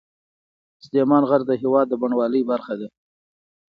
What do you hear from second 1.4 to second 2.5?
د هېواد د بڼوالۍ